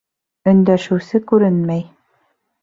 [0.51, 1.85] Өндәшеүсе күренмәй.